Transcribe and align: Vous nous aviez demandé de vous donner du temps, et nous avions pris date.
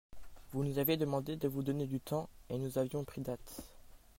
Vous 0.51 0.63
nous 0.63 0.79
aviez 0.79 0.97
demandé 0.97 1.35
de 1.35 1.47
vous 1.47 1.61
donner 1.61 1.85
du 1.85 1.99
temps, 1.99 2.27
et 2.49 2.57
nous 2.57 2.79
avions 2.79 3.03
pris 3.03 3.21
date. 3.21 3.61